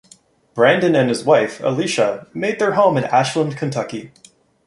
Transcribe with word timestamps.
Brandon 0.55 0.95
and 0.95 1.09
his 1.09 1.23
wife, 1.25 1.59
Alicia, 1.61 2.25
make 2.33 2.57
their 2.57 2.71
home 2.73 2.97
in 2.97 3.03
Ashland, 3.03 3.55
Kentucky. 3.55 4.11